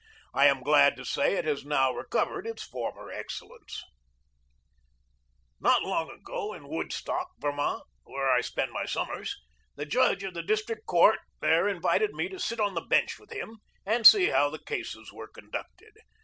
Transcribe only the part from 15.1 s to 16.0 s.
were conducted.